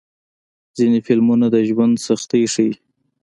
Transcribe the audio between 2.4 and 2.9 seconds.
ښيي.